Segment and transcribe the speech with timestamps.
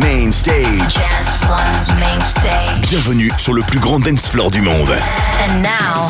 [0.00, 0.94] Main Stage.
[0.94, 2.90] Dance One's Main Stage.
[2.90, 4.90] Bienvenue sur le plus grand dance floor du monde.
[4.90, 6.08] And now,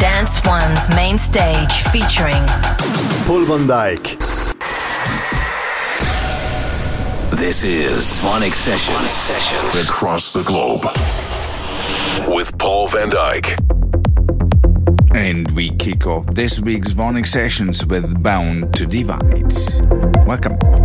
[0.00, 2.42] Dance One's Main Stage featuring
[3.26, 4.16] Paul van Dyk.
[7.32, 9.10] This is VONYC Sessions.
[9.10, 10.84] Sessions across the globe
[12.34, 13.56] with Paul van Dyk.
[15.14, 19.52] And we kick off this week's VONYC Sessions with Bound to Divide.
[20.26, 20.75] Welcome.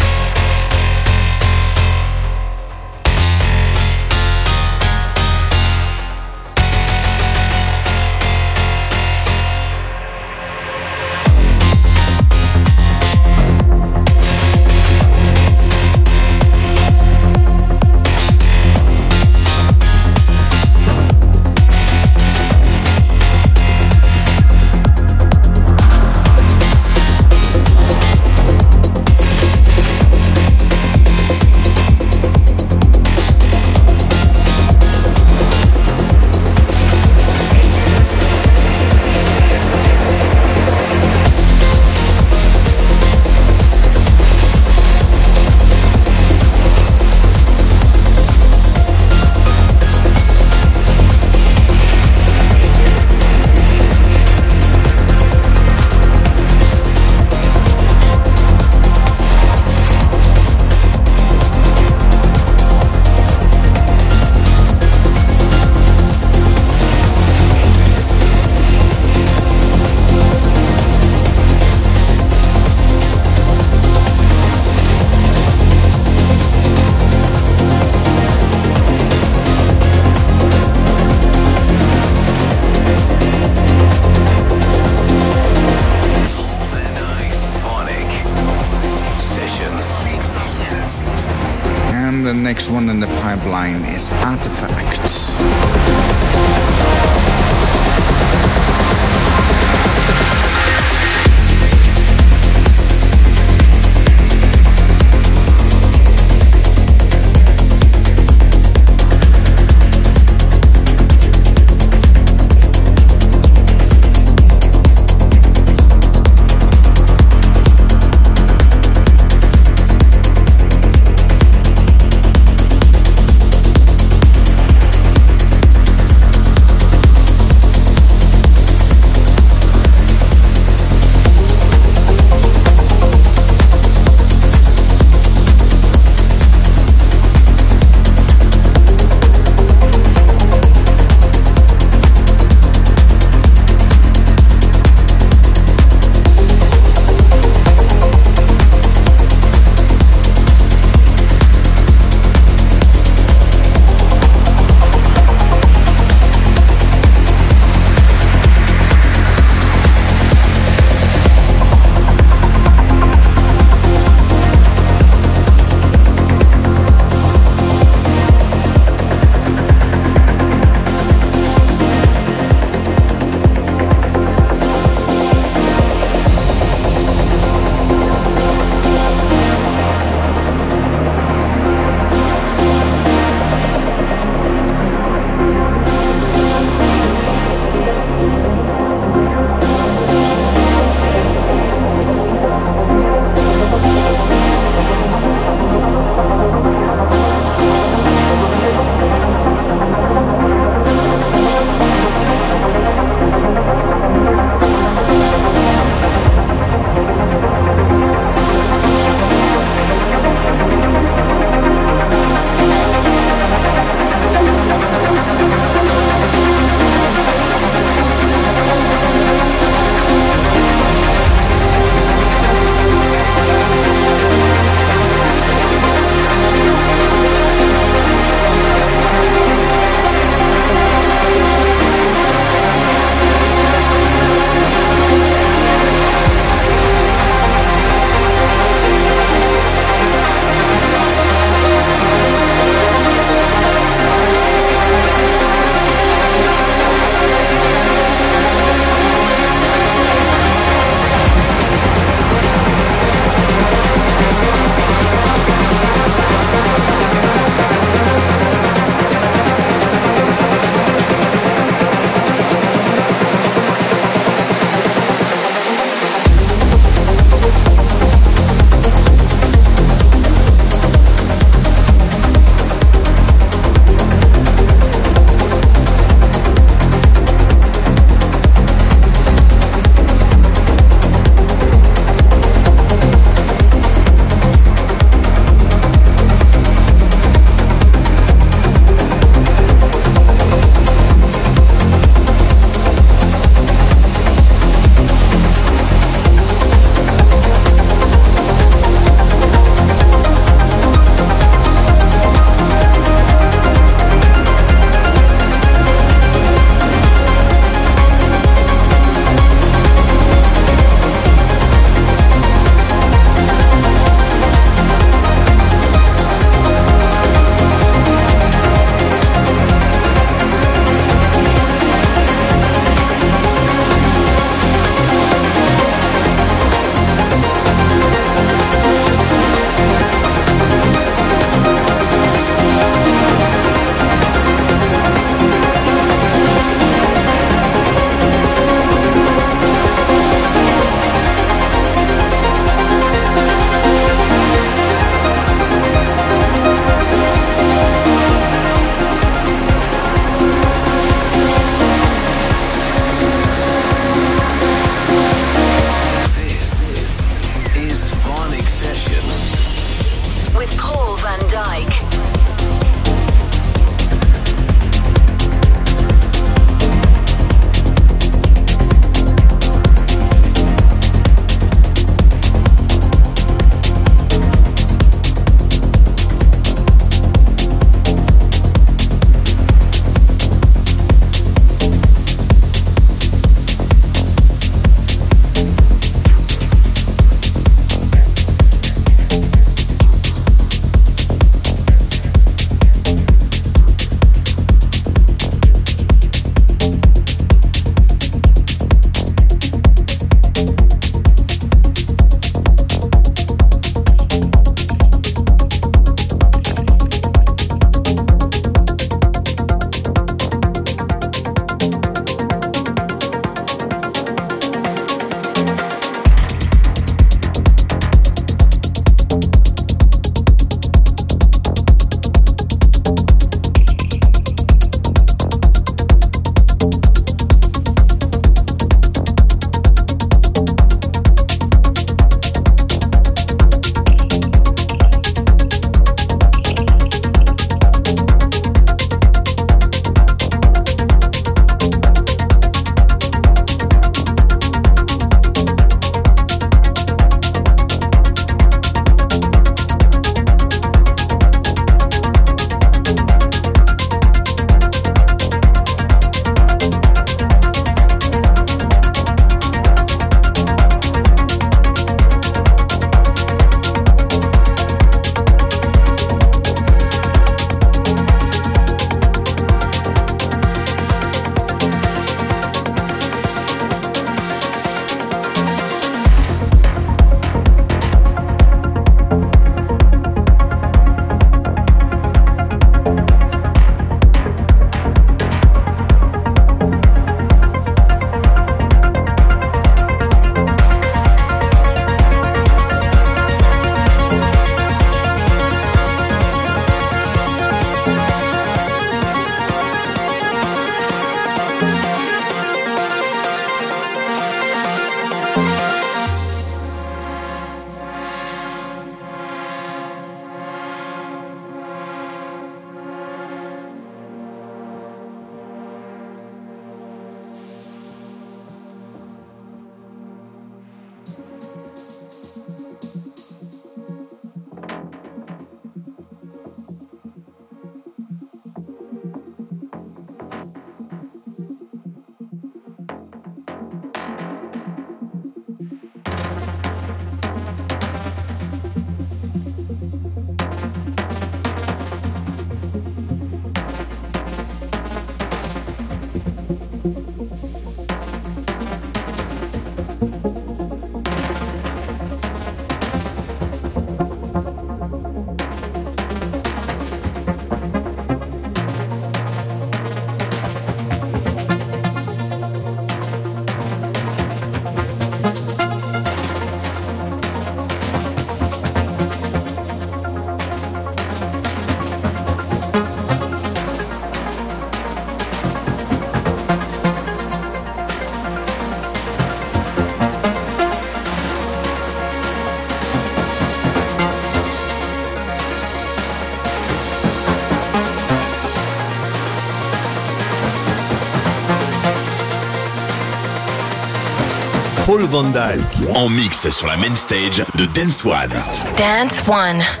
[595.11, 596.07] Paul Van Dyk.
[596.15, 598.53] En mix sur la main stage de Dance One.
[598.95, 600.00] Dance One.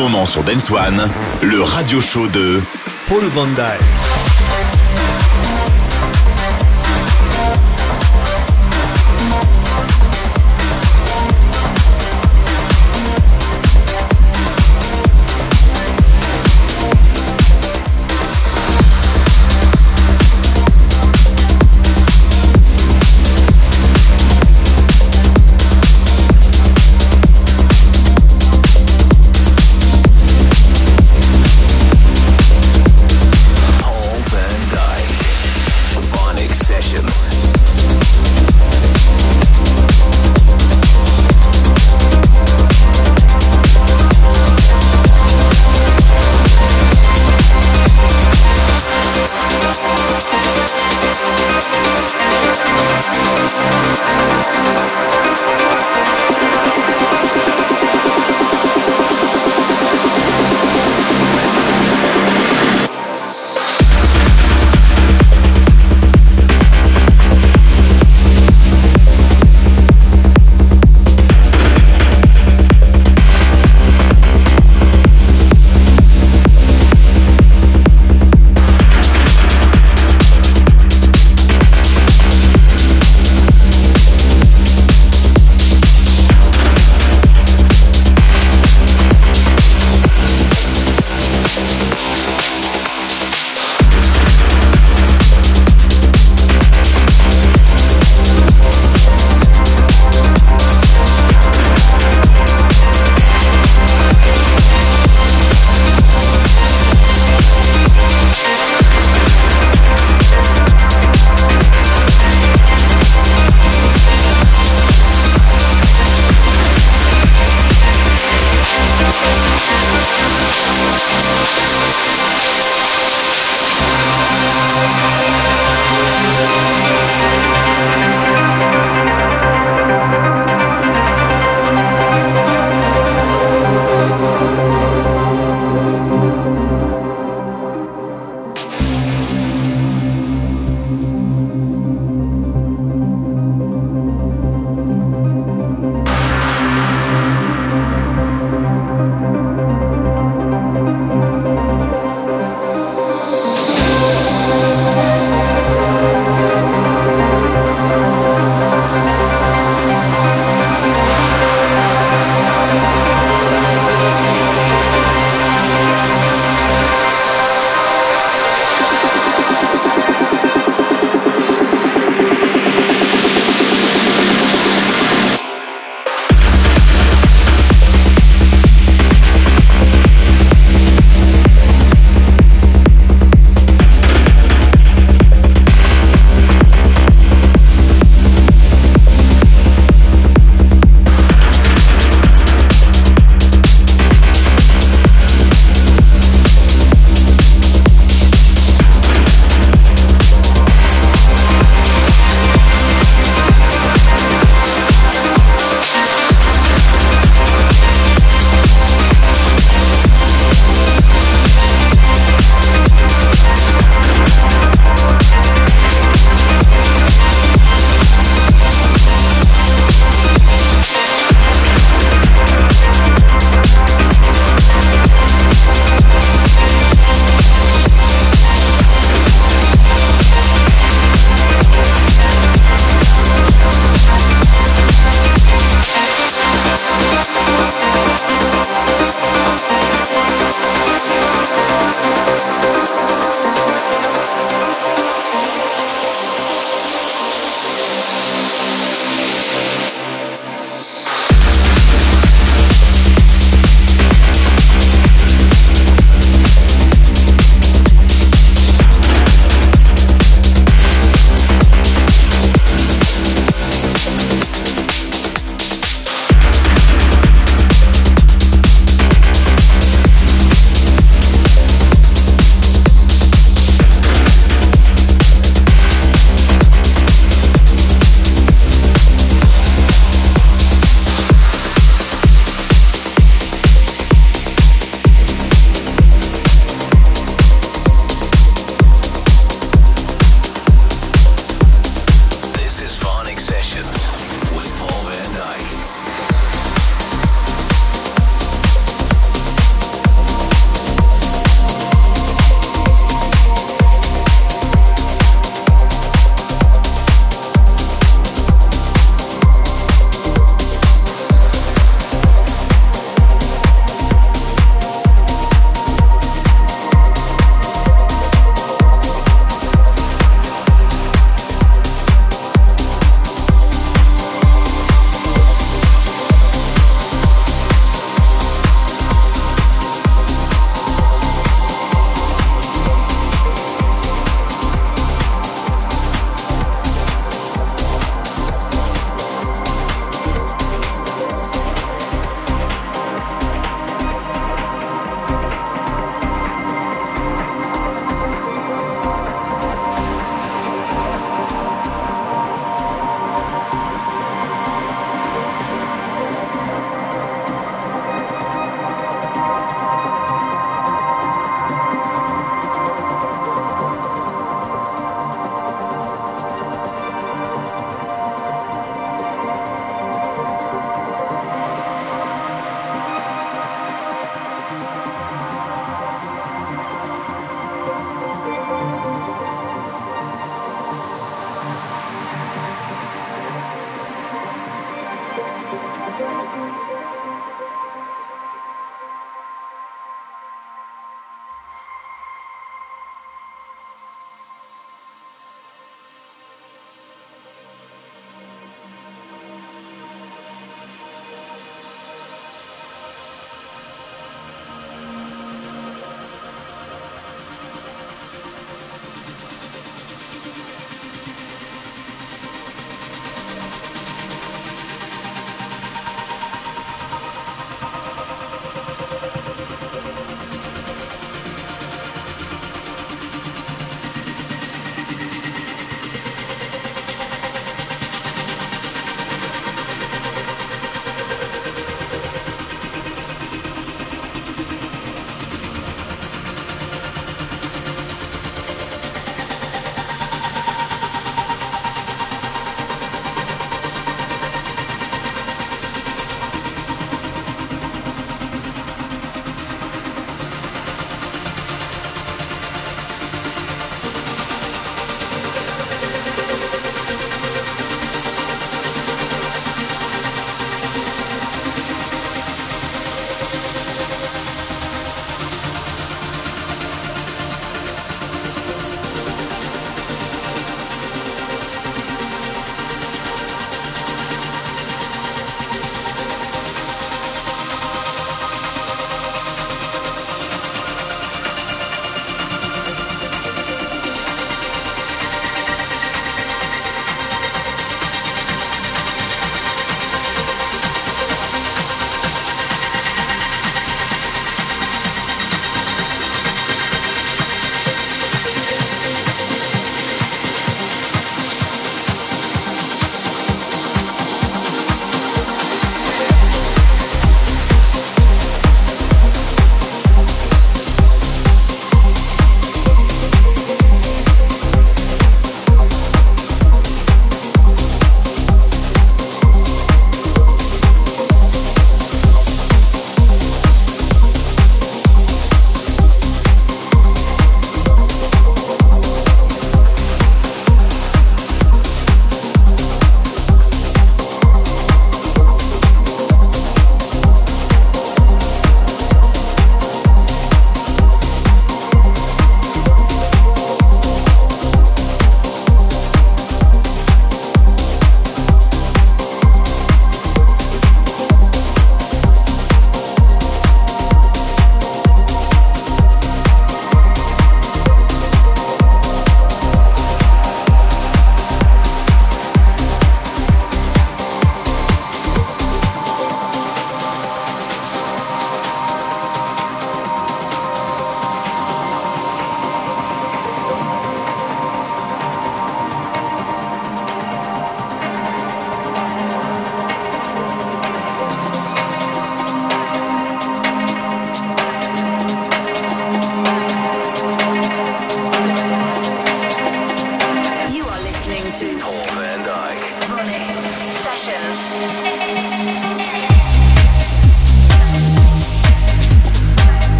[0.00, 1.10] Moment sur Dance One,
[1.42, 2.62] le radio show de
[3.06, 3.46] Paul Van.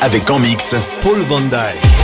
[0.00, 2.03] Avec en mix Paul Van.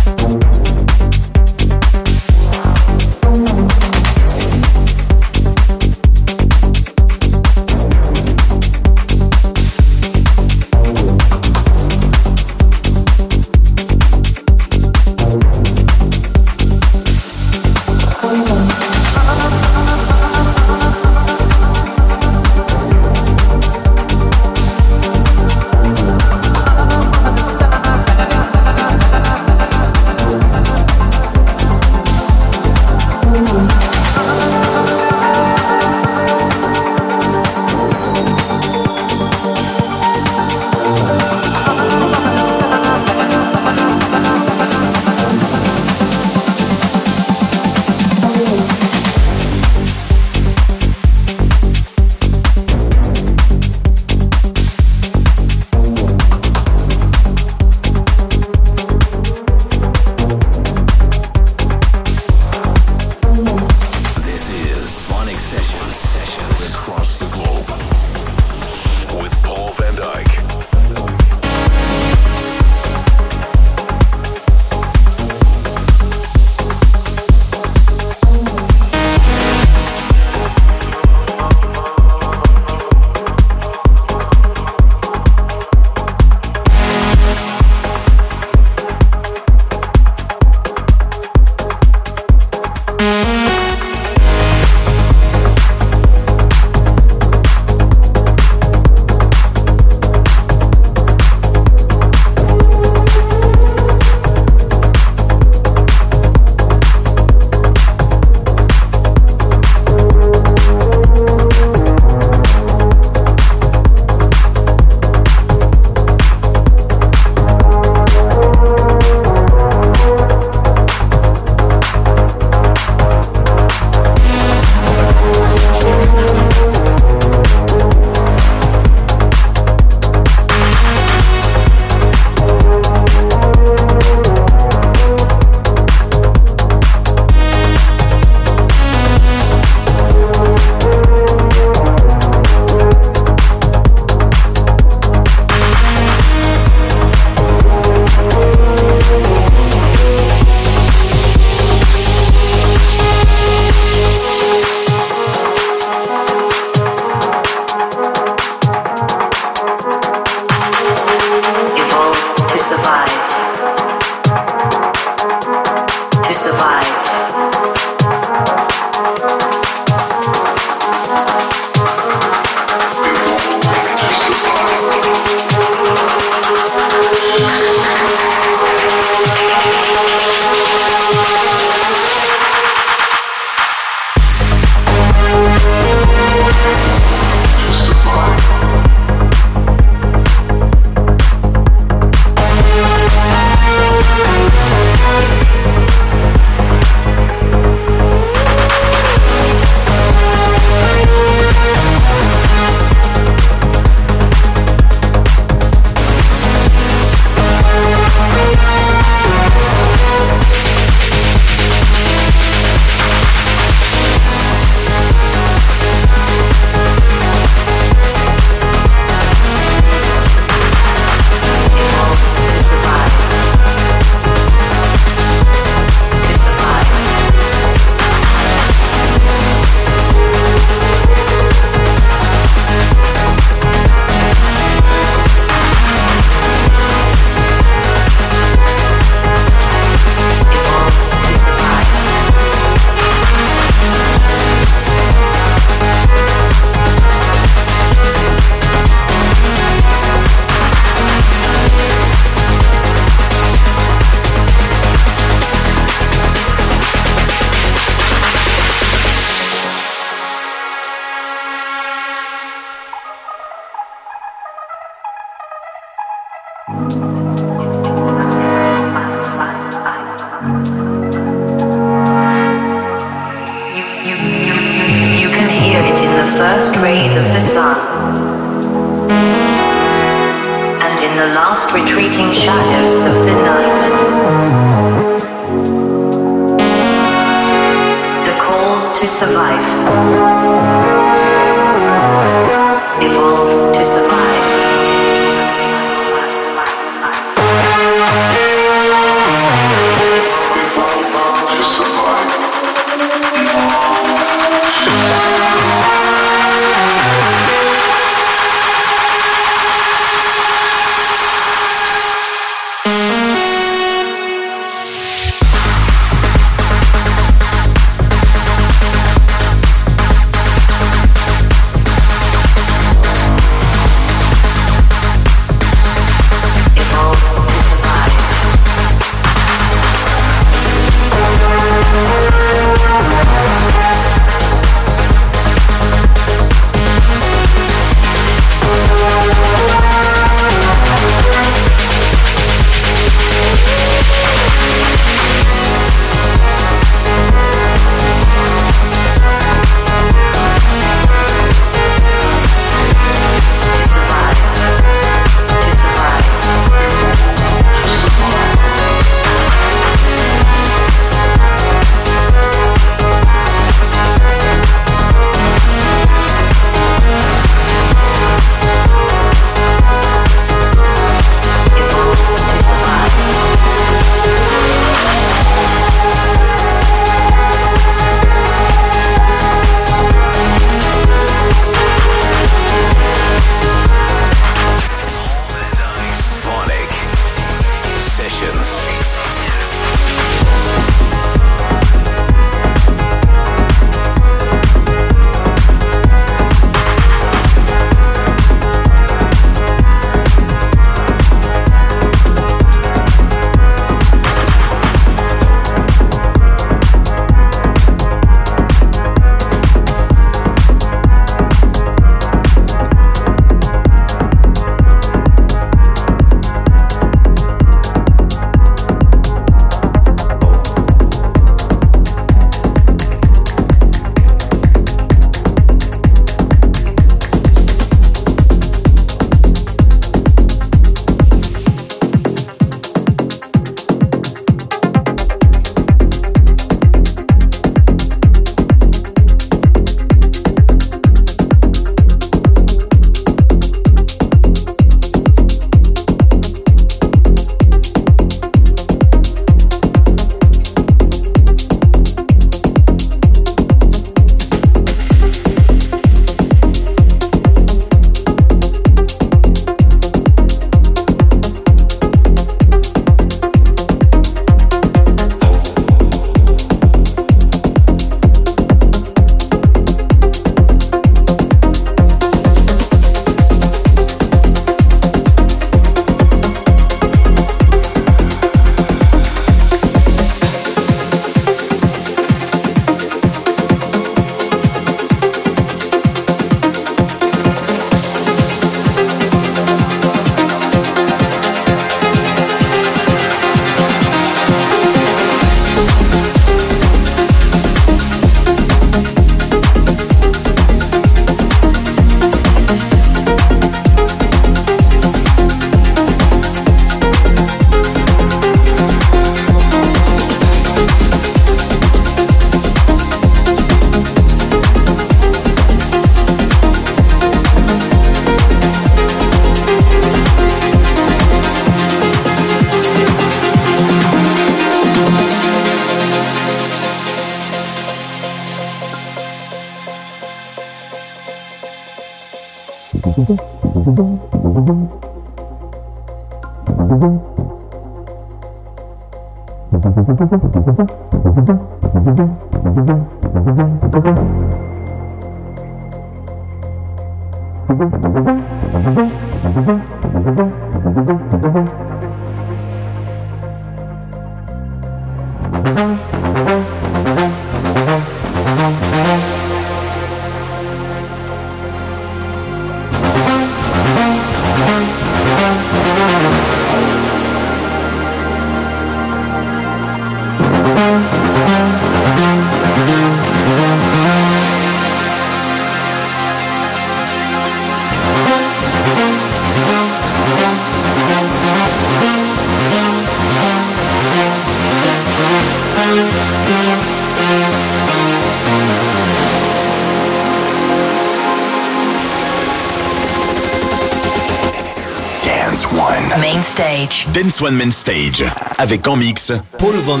[597.22, 598.24] Dance One Main Stage.
[598.58, 599.32] Avec en mix.
[599.56, 600.00] Paul Van.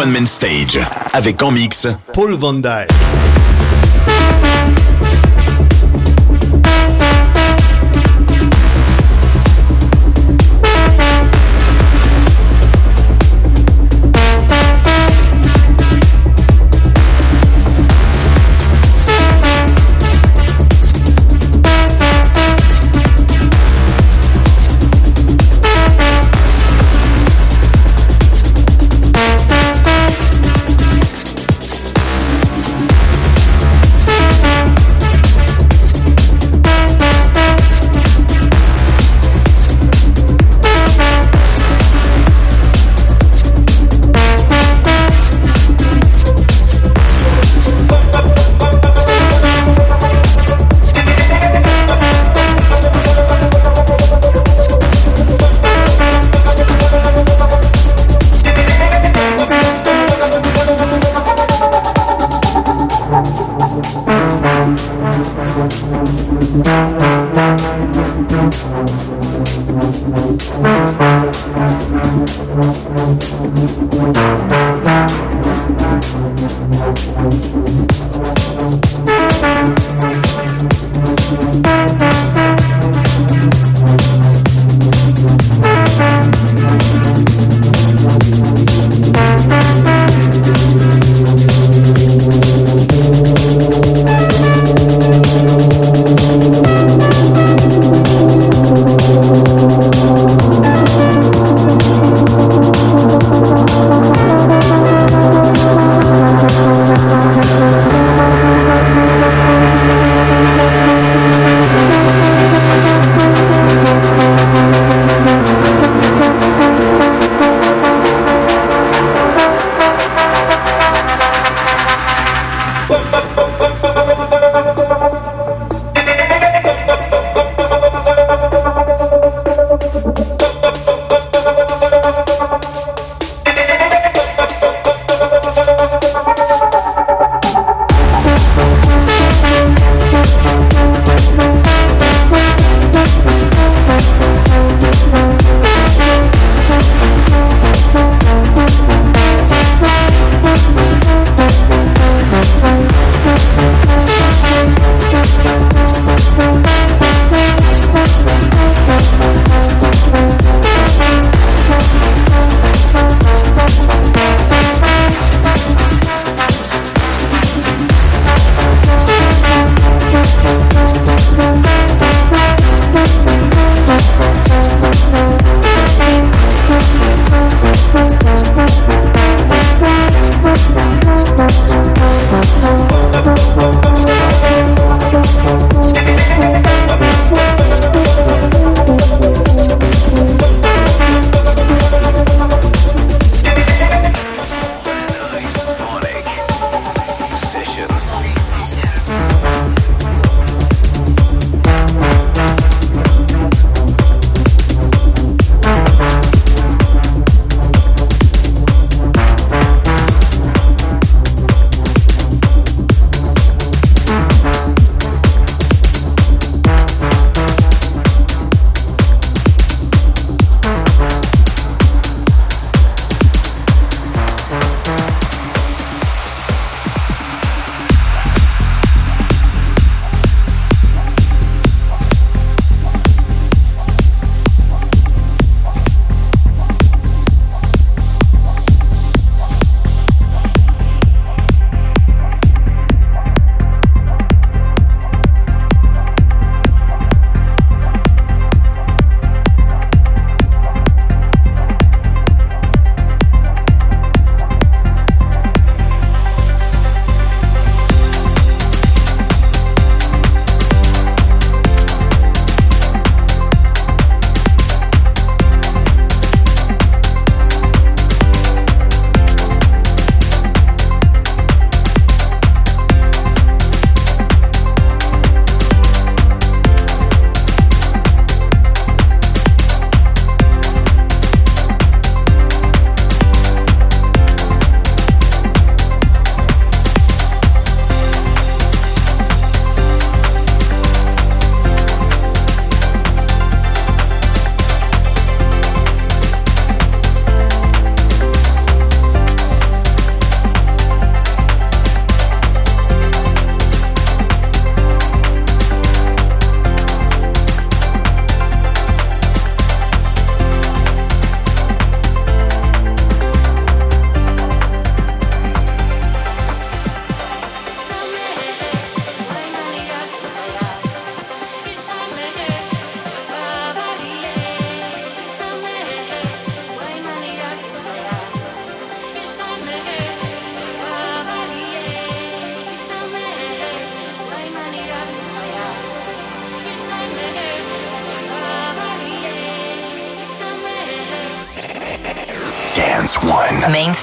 [0.00, 0.80] One Main Stage
[1.12, 2.88] avec en mix Paul Van Dyk.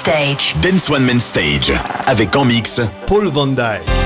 [0.07, 0.55] Stage.
[0.61, 1.73] Dance One Main Stage.
[2.05, 3.96] Avec en mix Paul Van Dyke.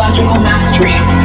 [0.00, 1.19] psychological mastery.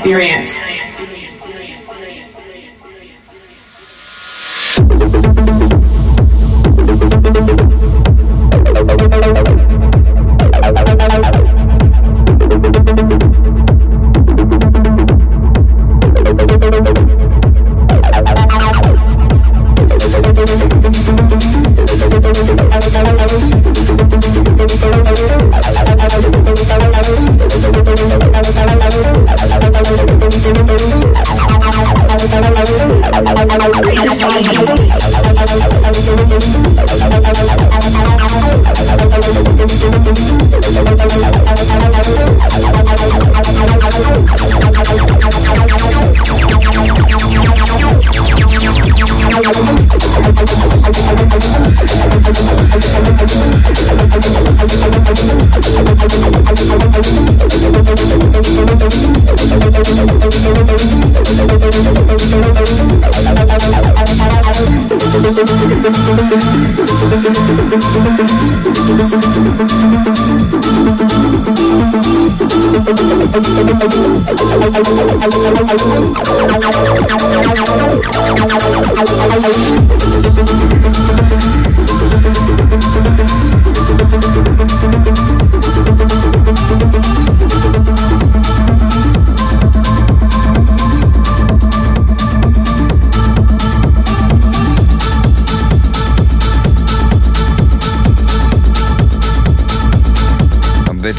[0.00, 0.59] Experience.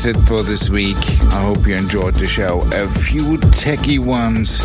[0.04, 1.31] That's it for this week.
[1.41, 2.61] I hope you enjoyed the show.
[2.72, 4.59] A few techie ones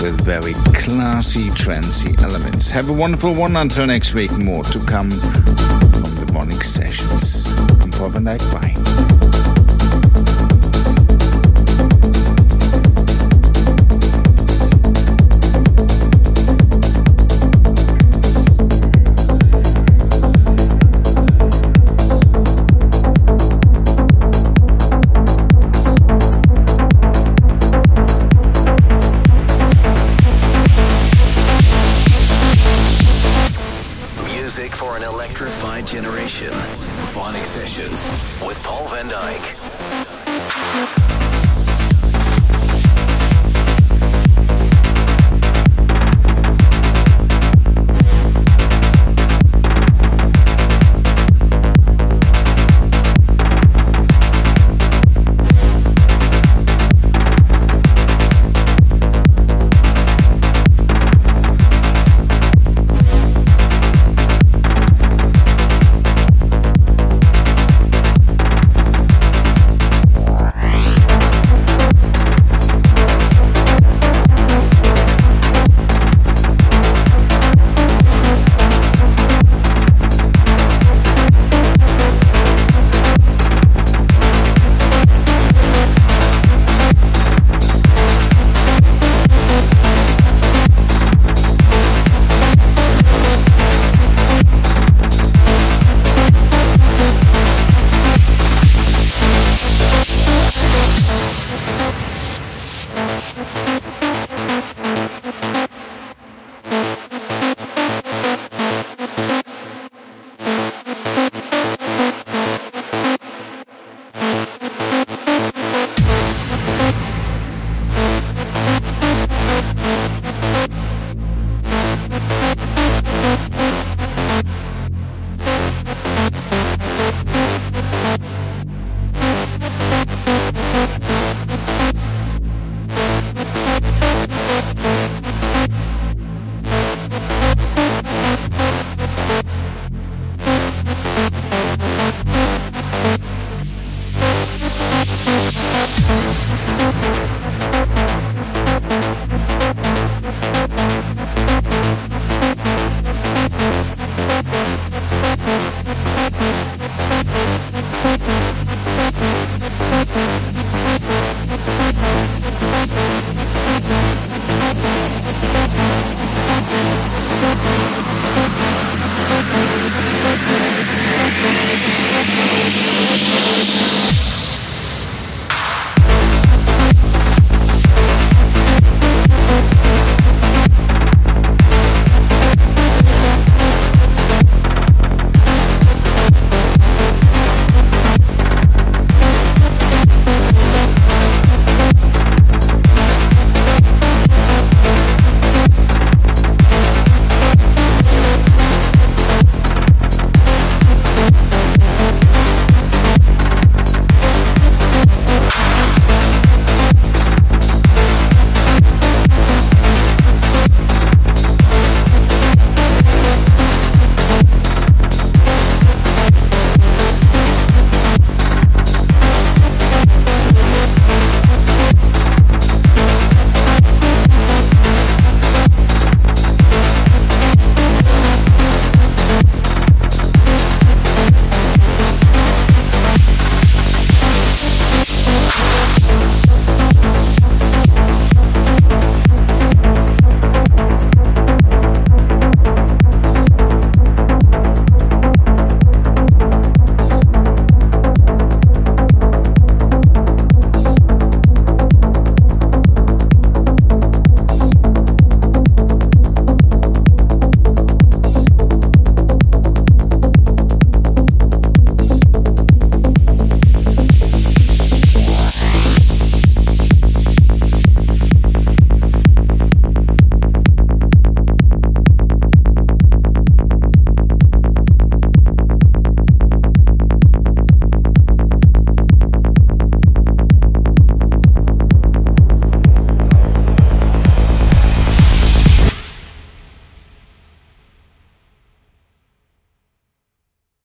[0.00, 2.70] with very classy, trancy elements.
[2.70, 4.30] Have a wonderful one until next week.
[4.38, 7.48] More to come from the VONYC Sessions.
[7.82, 8.52] I'm Paul Van Dyk.
[8.52, 9.39] Bye.